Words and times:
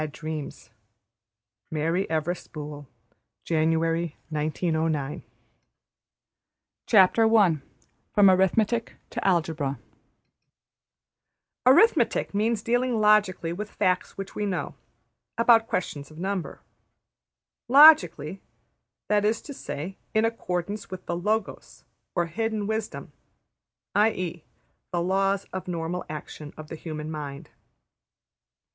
FROM 0.01 0.09
BONDAGE 0.49 0.69
TO 1.69 1.69
FREEDOM 1.69 2.87
%% 3.45 3.75
APPENDIX 3.77 4.15
\mainmatter 4.31 5.21
\chapter{From 6.87 7.61
Arithmetic 8.17 8.95
To 9.11 9.23
Algebra} 9.27 9.77
Arithmetic 11.67 12.33
means 12.33 12.63
dealing 12.63 12.99
logically 12.99 13.53
with 13.53 13.69
facts 13.69 14.17
which 14.17 14.33
we 14.33 14.47
know 14.47 14.73
(about 15.37 15.67
questions 15.67 16.09
of 16.09 16.17
number). 16.17 16.61
``Logically''; 17.69 18.39
that 19.07 19.23
is 19.23 19.39
to 19.43 19.53
say, 19.53 19.99
in 20.15 20.25
accordance 20.25 20.89
with 20.89 21.05
the 21.05 21.13
``Logos'' 21.15 21.83
or 22.15 22.25
hidden 22.25 22.65
wisdom, 22.65 23.11
\textit{i.e.} 23.95 24.43
the 24.91 24.99
laws 25.03 25.45
of 25.53 25.67
normal 25.67 26.03
action 26.09 26.55
of 26.57 26.69
the 26.69 26.75
human 26.75 27.11
mind. 27.11 27.51